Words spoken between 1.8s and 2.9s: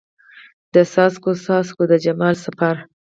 د جمال سفر